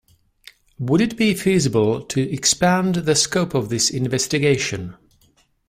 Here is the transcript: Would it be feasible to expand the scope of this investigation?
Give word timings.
Would 0.79 0.99
it 0.99 1.15
be 1.15 1.35
feasible 1.35 2.01
to 2.05 2.21
expand 2.33 2.95
the 2.95 3.13
scope 3.13 3.53
of 3.53 3.69
this 3.69 3.91
investigation? 3.91 4.95